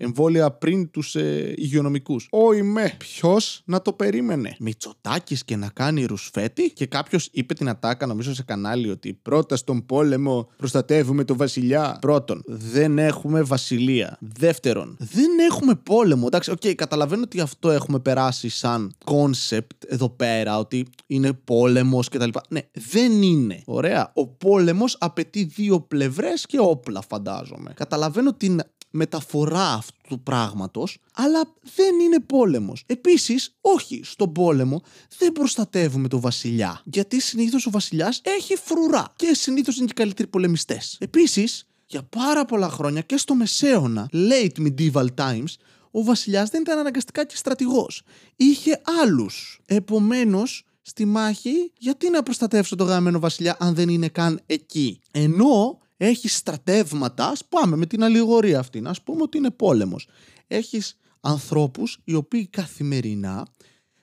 εμβόλια 0.00 0.50
πριν 0.50 0.90
τους 0.90 1.14
ε, 1.14 1.54
υγειονομικούς. 1.56 2.26
Όχι 2.30 2.62
ρε. 2.62 2.94
Ποιος 2.98 3.62
να 3.64 3.82
το 3.82 3.92
περίμενε; 3.92 4.56
Μητσοτάκης 4.58 5.44
και 5.44 5.56
να 5.56 5.68
κάνει 5.68 6.04
ρουσφέτι; 6.04 6.70
Και 6.70 6.86
κάποιος 6.86 7.28
είπε 7.32 7.54
την 7.54 7.68
ατάκα, 7.68 8.06
νομίζω 8.06 8.34
σε 8.34 8.42
κανάλι, 8.42 8.90
ότι 8.90 9.18
πρώτα 9.22 9.56
στον 9.56 9.86
πόλεμο 9.86 10.48
προστατεύουμε 10.56 11.24
τον 11.24 11.36
βασιλιά. 11.36 11.98
Πρώτον, 12.00 12.42
δεν 12.46 12.98
έχουμε 12.98 13.42
βασιλεία. 13.42 14.18
Δεύτερον, 14.20 14.96
δεν 14.98 15.38
έχουμε 15.50 15.74
πόλεμο. 15.74 16.24
Εντάξει, 16.26 16.50
OK, 16.50 16.58
okay, 16.64 16.74
καταλαβαίνω 16.74 17.22
ότι 17.22 17.40
αυτό 17.40 17.70
έχουμε 17.70 17.98
περάσει 17.98 18.48
σαν 18.48 18.92
concept 19.04 19.84
εδώ 19.86 20.08
πέρα, 20.08 20.58
ότι 20.58 20.86
είναι 21.06 21.32
πόλεμος 21.32 22.08
κτλ. 22.08 22.28
Ναι, 22.48 22.60
δεν 22.92 23.22
είναι. 23.22 23.62
Ωραία. 23.64 24.10
Ο 24.14 24.26
πόλεμος 24.26 24.96
απαιτεί 25.00 25.44
δύο 25.44 25.80
πλευρές 25.80 26.46
και 26.46 26.58
όπλα, 26.60 27.02
φαντάζομαι. 27.08 27.72
Καταλαβαίνω 27.74 28.34
την 28.34 28.60
μεταφορά 28.90 29.72
αυτού 29.72 30.00
του 30.08 30.20
πράγματος, 30.20 30.98
αλλά 31.14 31.40
δεν 31.76 32.00
είναι 32.00 32.20
πόλεμος. 32.20 32.84
Επίσης, 32.86 33.54
όχι, 33.60 34.00
στον 34.04 34.32
πόλεμο 34.32 34.82
δεν 35.18 35.32
προστατεύουμε 35.32 36.08
τον 36.08 36.20
βασιλιά, 36.20 36.80
γιατί 36.84 37.20
συνήθως 37.20 37.66
ο 37.66 37.70
βασιλιάς 37.70 38.20
έχει 38.24 38.56
φρουρά 38.56 39.12
και 39.16 39.34
συνήθως 39.34 39.76
είναι 39.76 39.86
και 39.86 39.92
καλύτεροι 39.92 40.28
πολεμιστές. 40.28 40.96
Επίσης, 41.00 41.64
για 41.86 42.02
πάρα 42.02 42.44
πολλά 42.44 42.68
χρόνια 42.68 43.00
και 43.00 43.16
στο 43.16 43.34
Μεσαίωνα, 43.34 44.10
late 44.12 44.66
medieval 44.66 45.06
times, 45.14 45.54
ο 45.90 46.04
βασιλιάς 46.04 46.50
δεν 46.50 46.60
ήταν 46.60 46.78
αναγκαστικά 46.78 47.24
και 47.24 47.36
στρατηγός. 47.36 48.02
Είχε 48.36 48.80
άλλους. 49.02 49.60
Επομένως, 49.66 50.64
στη 50.82 51.04
μάχη, 51.04 51.72
γιατί 51.78 52.10
να 52.10 52.22
προστατεύσω 52.22 52.76
τον 52.76 52.86
γαμμένο 52.86 53.18
βασιλιά 53.18 53.56
αν 53.58 53.74
δεν 53.74 53.88
είναι 53.88 54.08
καν 54.08 54.40
εκεί; 54.46 55.00
Ενώ 55.10 55.78
έχεις 56.06 56.36
στρατεύματα, 56.36 57.26
ας 57.26 57.44
πάμε 57.44 57.76
με 57.76 57.86
την 57.86 58.04
αλληγορία 58.04 58.58
αυτή, 58.58 58.80
να 58.80 58.94
πούμε 59.04 59.22
ότι 59.22 59.38
είναι 59.38 59.50
πόλεμος. 59.50 60.08
Έχεις 60.46 60.96
ανθρώπους 61.20 61.98
οι 62.04 62.14
οποίοι 62.14 62.46
καθημερινά 62.46 63.46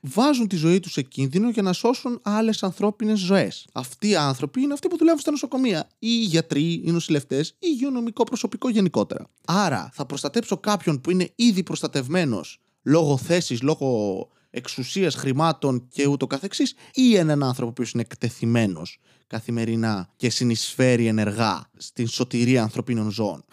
βάζουν 0.02 0.48
τη 0.48 0.56
ζωή 0.56 0.80
τους 0.80 0.92
σε 0.92 1.02
κίνδυνο 1.02 1.50
για 1.50 1.62
να 1.62 1.74
σώσουν 1.74 2.20
άλλες 2.24 2.64
ανθρώπινες 2.64 3.20
ζωές. 3.20 3.68
Αυτοί 3.74 4.10
οι 4.10 4.16
άνθρωποι 4.16 4.62
είναι 4.62 4.74
αυτοί 4.74 4.88
που 4.88 4.98
δουλεύουν 4.98 5.20
στα 5.20 5.32
νοσοκομεία. 5.32 5.88
Ή 5.90 5.98
οι 6.00 6.24
γιατροί, 6.24 6.82
οι 6.86 6.92
νοσηλευτές 6.92 7.50
ή 7.50 7.56
υγειονομικό 7.60 8.24
προσωπικό 8.24 8.70
γενικότερα. 8.70 9.30
Άρα 9.46 9.90
θα 9.94 10.06
προστατέψω 10.06 10.58
κάποιον 10.58 11.02
που 11.02 11.12
είναι 11.12 11.32
ήδη 11.36 11.64
προστατευμένος 11.64 12.60
λόγω 12.84 13.18
θέσης, 13.18 13.62
λόγω 13.62 14.30
εξουσίας, 14.50 15.16
χρημάτων 15.16 15.88
και 15.90 16.08
ούτω 16.08 16.28
καθεξής 16.28 16.76
ή 16.94 17.16
έναν 17.16 17.44
άνθρωπο 17.44 17.72
που 17.72 17.82
είναι 17.94 18.04
εκτεθειμένος 18.04 19.00
καθημερινά 19.28 20.10
και 20.16 20.30
συνεισφέρει 20.30 21.08
ενεργά 21.08 21.70
στην 21.78 22.08
σωτηρία 22.08 22.62
ανθρωπίνων 22.62 23.10
ζώων; 23.10 23.44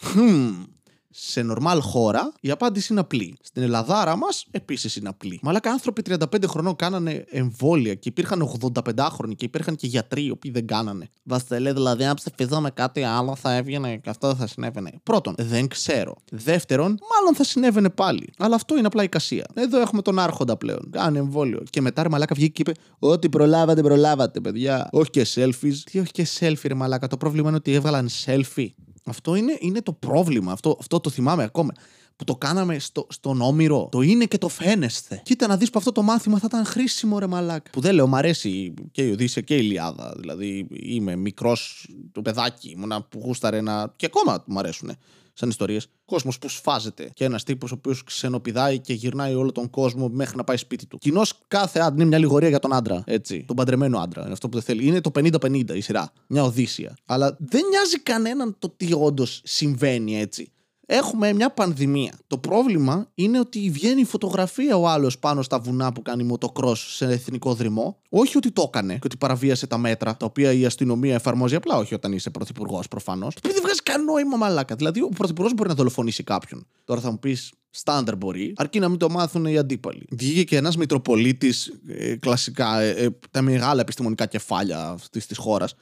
Σε 1.17 1.43
νορμάλ 1.43 1.81
χώρα, 1.81 2.33
η 2.41 2.51
απάντηση 2.51 2.93
είναι 2.93 3.01
απλή. 3.01 3.37
Στην 3.43 3.63
Ελλαδάρα 3.63 4.17
μας, 4.17 4.47
επίσης 4.51 4.97
είναι 4.97 5.09
απλή. 5.09 5.39
Μαλάκα 5.43 5.71
άνθρωποι 5.71 6.03
35 6.09 6.45
χρονών 6.47 6.77
κάνανε 6.77 7.25
εμβόλια 7.31 7.95
και 7.95 8.09
υπήρχαν 8.09 8.51
85χρονοι 8.61 9.35
και 9.37 9.45
υπήρχαν 9.45 9.77
και 9.77 9.87
γιατροί 9.87 10.25
οι 10.25 10.31
οποίοι 10.31 10.51
δεν 10.51 10.67
κάνανε. 10.67 11.09
Βασιλέ, 11.23 11.73
δηλαδή, 11.73 12.05
αν 12.05 12.15
ψηφιδώ 12.15 12.61
με 12.61 12.71
κάτι 12.71 13.03
άλλο 13.03 13.37
θα 13.37 13.55
έβγαινε 13.55 13.97
και 13.97 14.11
αυτό 14.11 14.35
θα 14.35 14.47
συνέβαινε. 14.47 14.91
Πρώτον, 15.03 15.35
δεν 15.39 15.69
ξέρω. 15.69 16.17
Δεύτερον, 16.31 16.99
μάλλον 17.15 17.35
θα 17.35 17.45
συνέβαινε 17.45 17.91
πάλι. 17.91 18.33
Αλλά 18.39 18.55
αυτό 18.55 18.77
είναι 18.77 18.87
απλά 18.87 19.03
η 19.03 19.09
κασία. 19.09 19.47
Εδώ 19.55 19.81
έχουμε 19.81 20.03
τον 20.03 20.19
Άρχοντα 20.19 20.57
πλέον. 20.57 20.89
Κάνει 20.91 21.19
εμβόλιο. 21.19 21.63
Και 21.71 21.81
μετά 21.81 22.03
ρε 22.03 22.09
Μαλάκα 22.09 22.35
βγήκε 22.35 22.63
και 22.63 22.71
είπε: 22.71 22.81
Ό,τι 22.99 23.29
προλάβατε, 23.29 23.83
προλάβατε, 23.83 24.41
παιδιά. 24.41 24.89
Όχι 24.93 25.11
και 25.11 25.27
selfies. 25.35 25.77
Τι 25.91 25.99
όχι 25.99 26.11
και 26.11 26.27
selfie, 26.41 26.65
ρε 26.67 26.75
Μαλάκα. 26.75 27.07
Το 27.07 27.17
πρόβλημα 27.17 27.49
είναι 27.49 27.57
ότι 27.57 27.73
έβγαλαν 27.73 28.09
selfie. 28.25 28.69
Αυτό 29.05 29.35
είναι, 29.35 29.57
είναι 29.61 29.83
το 29.83 29.93
πρόβλημα. 29.93 30.53
Αυτό, 30.53 30.77
αυτό 30.81 31.01
το 31.01 31.11
θυμάμαι 31.11 31.43
ακόμα. 31.43 31.73
Που 32.17 32.25
το 32.25 32.37
κάναμε 32.37 32.79
στο, 32.79 33.07
στον 33.11 33.41
Όμηρο. 33.41 33.89
Το 33.91 34.01
είναι 34.01 34.25
και 34.25 34.39
το 34.39 34.49
φαίνεστε. 34.49 35.21
Κοίτα 35.25 35.47
να 35.47 35.57
δεις 35.57 35.71
που 35.71 35.79
αυτό 35.79 35.93
το 35.93 36.03
μάθημα 36.03 36.39
θα 36.39 36.47
ήταν 36.47 36.65
χρήσιμο, 36.65 37.19
ρε 37.19 37.27
μαλάκα. 37.27 37.71
Που 37.71 37.81
δεν 37.81 37.95
λέω, 37.95 38.07
μ' 38.07 38.15
αρέσει 38.15 38.75
και 38.91 39.03
η 39.03 39.11
Οδύσσια 39.11 39.43
και 39.43 39.55
η 39.55 39.61
Ιλιάδα. 39.63 40.15
Δηλαδή 40.19 40.67
είμαι 40.71 41.17
μικρός 41.17 41.89
το 42.13 42.23
παιδάκι. 42.23 42.71
Ήμουνα 42.71 43.03
που 43.03 43.21
γούσταρε 43.25 43.61
να. 43.61 43.93
και 43.97 44.07
ακόμα 44.07 44.45
μου 44.47 44.59
αρέσουν 44.59 44.91
σαν 45.35 45.49
ιστορίες. 45.49 45.87
Κόσμος 46.05 46.39
που 46.39 46.49
σφάζεται 46.49 47.11
και 47.15 47.25
ένας 47.25 47.43
τύπος 47.43 47.71
ο 47.73 47.75
οποίος 47.79 48.05
ξενοπηδάει 48.05 48.79
και 48.79 48.93
γυρνάει 48.93 49.35
όλο 49.35 49.53
τον 49.53 49.71
κόσμο 49.71 50.09
μέχρι 50.09 50.37
να 50.37 50.45
πάει 50.45 50.57
σπίτι 50.57 50.87
του. 50.87 50.99
Κοινώς 50.99 51.39
κάθε 51.49 51.79
άντρα 51.79 51.95
είναι 51.95 52.05
μια 52.05 52.19
λιγορία 52.19 52.49
για 52.49 52.59
τον 52.59 52.73
άντρα. 52.73 53.03
Έτσι. 53.07 53.45
Τον 53.47 53.57
παντρεμένο 53.57 53.99
άντρα. 53.99 54.23
Είναι 54.23 54.33
αυτό 54.33 54.49
που 54.49 54.55
δεν 54.55 54.63
θέλει. 54.63 54.87
Είναι 54.87 55.01
το 55.01 55.11
50-50 55.15 55.77
η 55.77 55.81
σειρά. 55.81 56.13
Μια 56.27 56.45
οδύσσια. 56.45 56.97
Αλλά 57.07 57.37
δεν 57.39 57.63
νοιάζει 57.69 58.01
κανέναν 58.01 58.57
το 58.59 58.75
τι 58.77 58.89
όντως 58.93 59.41
συμβαίνει 59.45 60.21
έτσι. 60.21 60.53
Έχουμε 60.87 61.33
μια 61.33 61.51
πανδημία. 61.51 62.19
Το 62.27 62.39
πρόβλημα 62.39 63.09
είναι 63.15 63.39
ότι 63.39 63.71
βγαίνει 63.71 64.05
φωτογραφία 64.05 64.77
ο 64.77 64.89
άλλος 64.89 65.19
πάνω 65.19 65.43
στα 65.43 65.59
βουνά 65.59 65.93
που 65.93 66.03
κάνει 66.03 66.23
μοτοκρό 66.23 66.75
σε 66.75 67.05
εθνικό 67.05 67.55
δρυμό. 67.55 68.01
Όχι 68.09 68.37
ότι 68.37 68.51
το 68.51 68.65
έκανε 68.67 68.93
και 68.95 69.01
ότι 69.05 69.17
παραβίασε 69.17 69.67
τα 69.67 69.79
μέτρα, 69.79 70.17
τα 70.17 70.27
οποία 70.27 70.53
η 70.53 70.65
αστυνομία 70.65 71.15
εφαρμόζει 71.15 71.55
απλά, 71.55 71.77
όχι 71.77 71.95
όταν 71.95 72.13
είσαι 72.13 72.31
πρωθυπουργός 72.31 72.89
προφανώς. 72.89 73.35
Το 73.35 73.41
οποίο 73.43 73.53
δεν 73.53 73.63
βγάζει 73.63 73.81
κανένα 73.83 74.13
νόημα 74.13 74.37
μαλάκα. 74.37 74.75
Δηλαδή, 74.75 75.01
ο 75.01 75.09
πρωθυπουργός 75.09 75.55
μπορεί 75.55 75.69
να 75.69 75.75
δολοφονήσει 75.75 76.23
κάποιον. 76.23 76.67
Τώρα 76.85 77.01
θα 77.01 77.11
μου 77.11 77.19
πεις, 77.19 77.53
Στάνταρ 77.71 78.17
μπορεί, 78.17 78.53
αρκεί 78.57 78.79
να 78.79 78.89
μην 78.89 78.99
το 78.99 79.11
μάθουν 79.11 79.45
οι 79.45 79.59
αντίπαλοι. 79.59 80.07
Βγήκε 80.11 80.45
και 80.45 80.57
ένας 80.57 80.77
Μητροπολίτης, 80.77 81.73
ε, 81.89 82.17
κλασικά, 82.17 82.81
ε, 82.81 82.91
ε, 82.91 83.09
τα 83.31 83.43
μεγάλα 83.43 83.81
επιστημονικά 83.81 84.27
κεφάλια 84.27 84.89
αυτής 84.89 85.27
της 85.27 85.37
χώρας, 85.37 85.75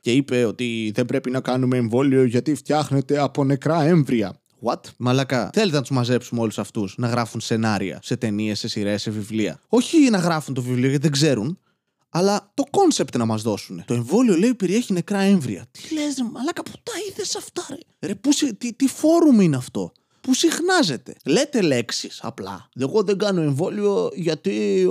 και 0.00 0.12
είπε 0.12 0.44
ότι 0.44 0.92
δεν 0.94 1.06
πρέπει 1.06 1.30
να 1.30 1.40
κάνουμε 1.40 1.76
εμβόλιο 1.76 2.24
γιατί 2.24 2.54
φτιάχνεται 2.54 3.18
από 3.18 3.44
νεκρά 3.44 3.82
έμβρυα. 3.82 4.38
What? 4.64 4.80
Μαλάκα. 4.96 5.50
Θέλετε 5.52 5.76
να 5.76 5.80
τους 5.80 5.90
μαζέψουμε 5.90 6.40
όλους 6.40 6.58
αυτούς 6.58 6.94
να 6.98 7.08
γράφουν 7.08 7.40
σενάρια 7.40 7.98
σε 8.02 8.16
ταινίες, 8.16 8.58
σε 8.58 8.68
σειρές, 8.68 9.02
σε 9.02 9.10
βιβλία; 9.10 9.60
Όχι 9.68 10.10
να 10.10 10.18
γράφουν 10.18 10.54
το 10.54 10.62
βιβλίο 10.62 10.88
γιατί 10.88 11.02
δεν 11.02 11.12
ξέρουν, 11.12 11.58
αλλά 12.08 12.50
το 12.54 12.64
concept 12.70 13.16
να 13.16 13.24
μας 13.24 13.42
δώσουν. 13.42 13.84
Το 13.86 13.94
εμβόλιο 13.94 14.36
λέει 14.36 14.54
περιέχει 14.54 14.92
νεκρά 14.92 15.18
έμβρυα. 15.18 15.66
Τι 15.70 15.94
λες, 15.94 16.14
μαλάκα, 16.32 16.62
πού 16.62 16.70
τα 16.82 16.92
είδες 17.08 17.36
αυτά, 17.36 17.66
ρε; 17.68 18.08
ρε 18.08 18.14
πού, 18.14 18.30
τι, 18.58 18.72
τι 18.72 18.86
φόρουμ 18.86 19.40
είναι 19.40 19.56
αυτό; 19.56 19.92
Που 20.24 20.34
συχνάζετε. 20.34 21.14
Λέτε 21.24 21.60
λέξεις 21.60 22.20
απλά. 22.22 22.68
Εγώ 22.78 23.02
δεν 23.02 23.18
κάνω 23.18 23.40
εμβόλιο 23.40 24.10
γιατί 24.14 24.86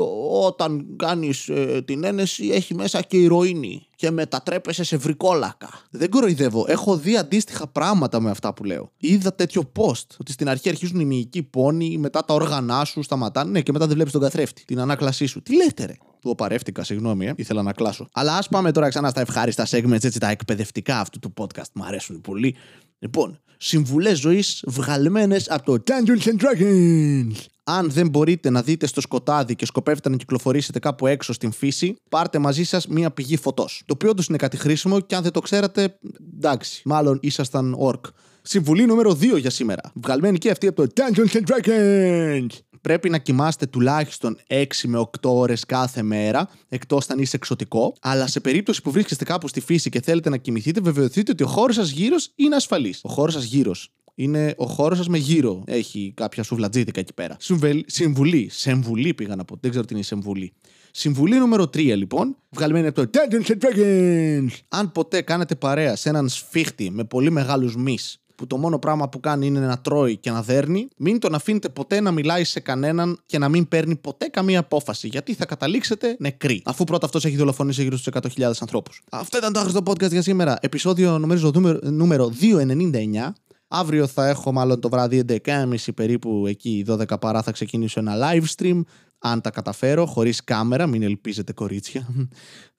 όταν 0.47 0.85
κάνεις 0.95 1.49
ε, 1.49 1.81
την 1.85 2.03
ένεση 2.03 2.47
έχει 2.47 2.73
μέσα 2.75 3.01
και 3.01 3.17
ηρωίνη 3.17 3.87
και 3.95 4.11
μετατρέπεσαι 4.11 4.83
σε 4.83 4.97
βρικόλακα. 4.97 5.69
Δεν 5.89 6.09
κοροϊδεύω. 6.09 6.65
Έχω 6.67 6.97
δει 6.97 7.17
αντίστοιχα 7.17 7.67
πράγματα 7.67 8.19
με 8.19 8.29
αυτά 8.29 8.53
που 8.53 8.63
λέω. 8.63 8.91
Είδα 8.97 9.33
τέτοιο 9.33 9.71
post 9.79 10.07
ότι 10.19 10.31
στην 10.31 10.49
αρχή 10.49 10.69
αρχίζουν 10.69 10.99
οι 10.99 11.05
μυϊκοί 11.05 11.43
πόνοι, 11.43 11.97
μετά 11.97 12.25
τα 12.25 12.33
όργανά 12.33 12.85
σου 12.85 13.01
σταματάνε 13.01 13.51
ναι, 13.51 13.61
και 13.61 13.71
μετά 13.71 13.85
δεν 13.85 13.93
βλέπεις 13.93 14.11
τον 14.13 14.21
καθρέφτη. 14.21 14.65
Την 14.65 14.79
ανάκλασή 14.79 15.25
σου. 15.25 15.41
Τι 15.41 15.55
λέτε, 15.55 15.85
ρε; 15.85 15.97
Του 16.23 16.35
παρεύτηκα, 16.35 16.83
συγγνώμη, 16.83 17.25
ε. 17.25 17.33
ήθελα 17.35 17.61
να 17.61 17.73
κλάσω. 17.73 18.09
Αλλά 18.13 18.37
ας 18.37 18.47
πάμε 18.47 18.71
τώρα 18.71 18.89
ξανά 18.89 19.09
στα 19.09 19.21
ευχάριστα 19.21 19.67
segments, 19.69 20.03
έτσι 20.03 20.19
τα 20.19 20.29
εκπαιδευτικά 20.29 20.99
αυτού 20.99 21.19
του 21.19 21.33
podcast. 21.37 21.71
Μ' 21.73 21.83
αρέσουν 21.83 22.21
πολύ. 22.21 22.55
Λοιπόν, 22.99 23.39
συμβουλές 23.57 24.19
ζωής 24.19 24.63
βγαλμένες 24.67 25.49
από 25.49 25.63
το 25.65 25.83
Dungeons 25.87 26.27
and 26.27 26.43
Dragons. 26.43 27.35
Αν 27.63 27.91
δεν 27.91 28.09
μπορείτε 28.09 28.49
να 28.49 28.61
δείτε 28.61 28.87
στο 28.87 29.01
σκοτάδι 29.01 29.55
και 29.55 29.65
σκοπεύετε 29.65 30.09
να 30.09 30.15
κυκλοφορήσετε 30.15 30.79
κάπου 30.79 31.07
έξω 31.07 31.33
στην 31.33 31.51
φύση, 31.51 31.95
πάρτε 32.09 32.39
μαζί 32.39 32.63
σας 32.63 32.87
μία 32.87 33.11
πηγή 33.11 33.37
φωτός. 33.37 33.83
Το 33.85 33.93
οποίο 33.93 34.09
όντως 34.09 34.27
είναι 34.27 34.37
κάτι 34.37 34.57
χρήσιμο 34.57 34.99
και 34.99 35.15
αν 35.15 35.23
δεν 35.23 35.31
το 35.31 35.39
ξέρατε, 35.39 35.97
εντάξει, 36.35 36.81
μάλλον 36.85 37.19
ήσασταν 37.21 37.75
ορκ. 37.77 38.05
Συμβουλή 38.41 38.85
νούμερο 38.85 39.11
2 39.11 39.37
για 39.39 39.49
σήμερα. 39.49 39.81
Βγαλμένη 39.93 40.37
και 40.37 40.49
αυτή 40.49 40.67
από 40.67 40.87
το 40.87 40.91
Dungeons 40.95 41.35
and 41.35 41.43
Dragons 41.45 42.72
πρέπει 42.83 43.09
να 43.09 43.17
κοιμάστε 43.17 43.65
τουλάχιστον 43.65 44.37
6 44.47 44.65
με 44.83 44.99
8 44.99 45.07
ώρες 45.21 45.65
κάθε 45.65 46.01
μέρα, 46.01 46.49
εκτός 46.69 47.09
αν 47.09 47.19
είσαι 47.19 47.35
εξωτικό. 47.35 47.95
Αλλά 48.01 48.27
σε 48.27 48.39
περίπτωση 48.39 48.81
που 48.81 48.91
βρίσκεστε 48.91 49.23
κάπου 49.25 49.47
στη 49.47 49.59
φύση 49.59 49.89
και 49.89 50.01
θέλετε 50.01 50.29
να 50.29 50.37
κοιμηθείτε, 50.37 50.81
βεβαιωθείτε 50.81 51.31
ότι 51.31 51.43
ο 51.43 51.47
χώρος 51.47 51.75
σας 51.75 51.89
γύρω 51.89 52.15
είναι 52.35 52.55
ασφαλής. 52.55 52.99
Ο 53.03 53.09
χώρος 53.09 53.33
σας 53.33 53.43
γύρω 53.43 53.71
είναι 54.15 54.53
ο 54.57 54.65
χώρος 54.65 54.97
σας 54.97 55.07
με 55.07 55.17
γύρω. 55.17 55.63
Έχει 55.65 56.13
κάποια 56.15 56.43
σουβλατζίδικα 56.43 56.99
εκεί 56.99 57.13
πέρα. 57.13 57.37
Συμβουλή. 57.85 58.49
Σεμβουλή 58.49 59.13
πήγα 59.13 59.35
να 59.35 59.45
πω. 59.45 59.57
Δεν 59.59 59.69
ξέρω 59.69 59.85
τι 59.85 59.93
είναι 59.93 60.01
η 60.01 60.05
συμβουλή. 60.05 60.53
Συμβουλή 60.91 61.37
νούμερο 61.37 61.63
3 61.63 61.95
λοιπόν, 61.95 62.35
βγαλμένη 62.49 62.87
από 62.87 63.07
το 63.07 63.09
Dungeons 63.13 63.51
and 63.51 63.57
Dragons. 63.57 64.57
Αν 64.67 64.91
ποτέ 64.91 65.21
κάνετε 65.21 65.55
παρέα 65.55 65.95
σε 65.95 66.09
έναν 66.09 66.29
σφίχτη 66.29 66.89
με 66.91 67.03
πολύ 67.03 67.31
μεγάλους 67.31 67.75
μυς 67.75 68.22
που 68.43 68.49
το 68.49 68.57
μόνο 68.57 68.79
πράγμα 68.79 69.09
που 69.09 69.19
κάνει 69.19 69.45
είναι 69.47 69.59
να 69.59 69.77
τρώει 69.77 70.17
και 70.17 70.31
να 70.31 70.41
δέρνει, 70.41 70.87
μην 70.97 71.19
τον 71.19 71.35
αφήνετε 71.35 71.69
ποτέ 71.69 71.99
να 71.99 72.11
μιλάει 72.11 72.43
σε 72.43 72.59
κανέναν 72.59 73.19
και 73.25 73.37
να 73.37 73.49
μην 73.49 73.67
παίρνει 73.67 73.95
ποτέ 73.95 74.27
καμία 74.27 74.59
απόφαση. 74.59 75.07
Γιατί 75.07 75.33
θα 75.33 75.45
καταλήξετε 75.45 76.15
νεκροί. 76.19 76.61
Αφού 76.65 76.83
πρώτα 76.83 77.05
αυτός 77.05 77.25
έχει 77.25 77.35
δολοφονήσει 77.35 77.83
γύρω 77.83 77.97
στους 77.97 78.13
100.000 78.37 78.51
ανθρώπους. 78.59 79.03
Αυτό 79.11 79.37
ήταν 79.37 79.53
το 79.53 79.59
άχρηστο 79.59 79.81
podcast 79.85 80.11
για 80.11 80.21
σήμερα. 80.21 80.57
Επισόδιο 80.61 81.17
νομίζω 81.19 81.51
νούμερο, 81.53 81.79
νούμερο 81.83 82.31
299. 82.41 83.33
Αύριο 83.67 84.07
θα 84.07 84.27
έχω 84.27 84.51
μάλλον 84.51 84.79
το 84.79 84.89
βράδυ 84.89 85.25
11.30 85.45 85.75
περίπου 85.95 86.47
εκεί 86.47 86.85
12 86.89 87.19
παρά 87.19 87.41
θα 87.41 87.51
ξεκινήσω 87.51 87.99
ένα 87.99 88.13
live 88.15 88.43
stream 88.57 88.81
αν 89.25 89.41
τα 89.41 89.51
καταφέρω, 89.51 90.05
χωρίς 90.05 90.43
κάμερα, 90.43 90.87
μην 90.87 91.03
ελπίζετε 91.03 91.53
κορίτσια. 91.53 92.07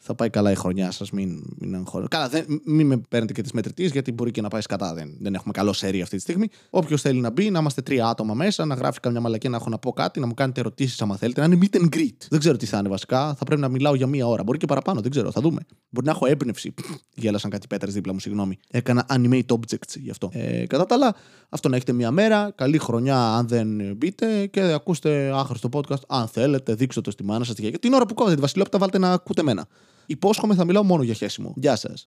θα 0.07 0.15
πάει 0.15 0.31
καλά 0.31 0.51
η 0.51 0.55
χρονιά 0.55 0.91
σας, 0.91 1.11
μην, 1.11 1.43
μην 1.59 1.75
αγχώνετε. 1.75 2.17
Καλά, 2.17 2.29
δεν, 2.29 2.61
μην 2.65 2.87
με 2.87 2.97
παίρνετε 3.09 3.33
και 3.33 3.43
τις 3.43 3.53
μετρητής, 3.53 3.91
γιατί 3.91 4.13
μπορεί 4.13 4.31
και 4.31 4.41
να 4.41 4.49
πάεις 4.49 4.65
σκατά. 4.65 4.95
Δεν, 4.95 5.17
δεν 5.21 5.35
έχουμε 5.35 5.53
καλό 5.53 5.73
σερί 5.73 6.03
αυτή 6.03 6.17
τη 6.17 6.23
στιγμή. 6.23 6.49
Όποιος 6.71 7.01
θέλει 7.01 7.21
να 7.21 7.31
μπει, 7.31 7.51
να 7.51 7.59
είμαστε 7.59 7.83
τρία 7.83 8.07
άτομα 8.07 8.35
μέσα, 8.35 8.65
να 8.65 8.75
γράφει 8.75 9.01
καμιά 9.01 9.21
μαλακή, 9.21 9.49
να 9.49 9.57
έχω 9.57 9.69
να 9.69 9.79
πω 9.79 9.93
κάτι, 9.93 10.21
να 10.21 10.27
μου 10.27 10.35
κάνετε 10.35 10.61
ερωτήσεις 10.61 11.03
άμα 11.03 11.17
θέλετε. 11.17 11.41
Να 11.41 11.47
είναι 11.47 11.59
meet 11.63 11.77
and 11.77 11.97
greet. 11.97 12.17
Δεν 12.29 12.39
ξέρω 12.39 12.57
τι 12.57 12.67
θα 12.67 12.79
είναι 12.79 12.89
βασικά. 12.89 13.35
Θα 13.35 13.45
πρέπει 13.45 13.61
να 13.61 13.69
μιλάω 13.69 13.95
για 13.95 14.07
μία 14.07 14.27
ώρα. 14.27 14.43
Μπορεί 14.43 14.59
και 14.59 14.67
παραπάνω, 14.67 15.01
δεν 15.01 15.11
ξέρω. 15.11 15.31
Θα 15.31 15.41
δούμε. 15.41 15.61
Μπορεί 15.91 16.07
να 16.07 16.13
έχω 16.13 16.27
έμπνευση. 16.27 16.75
Γέλασαν 17.15 17.51
κάτι 17.51 17.67
πέτρες 17.67 17.95
δίπλα 17.95 18.13
μου, 18.13 18.19
συγγνώμη. 18.19 18.59
Έκανα 18.71 19.07
animate 19.09 19.47
objects 19.47 19.97
γι' 19.97 20.11
αυτό. 20.11 20.31
Ε, 20.33 20.67
κατά 20.67 20.87
τα 20.87 20.95
άλλα, 20.95 21.15
αυτό 21.49 21.69
να 21.69 21.77
έχετε 21.77 21.93
μία 21.93 22.11
μέρα. 22.11 22.53
Καλή 22.55 22.79
χρονιά 22.79 23.35
αν 23.35 23.49
δεν 23.49 23.97
μπείτε 23.97 24.47
και 24.47 24.61
ακούστε 24.61 25.31
άχρηστο 25.35 25.69
podcast 25.73 26.03
αν 26.09 26.29
θέλετε, 26.35 26.75
δείξτε 26.75 27.01
το 27.01 27.11
στη 27.11 27.25
μάνα 27.25 27.45
σας. 27.45 27.55
Την 27.81 27.93
ώρα 27.93 28.07
που 28.07 28.15
κόβετε 28.15 28.35
τη 28.35 28.41
Βασιλόπτα, 28.41 28.79
βάλτε 28.79 28.99
να 28.99 29.13
ακούτε 29.13 29.43
μένα. 29.43 29.67
Υπόσχομαι 30.07 30.55
θα 30.55 30.65
μιλάω 30.65 30.83
μόνο 30.83 31.03
για 31.03 31.15
χέσιμο. 31.15 31.55
Γεια 31.57 31.77
σας. 31.77 32.09